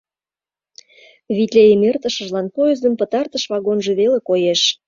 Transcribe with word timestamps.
Витле 1.35 1.61
ийым 1.69 1.81
эртышыжлан 1.89 2.47
поездын 2.55 2.93
пытартыш 2.99 3.43
вагонжо 3.51 3.91
веле 3.99 4.19
коеш. 4.29 4.61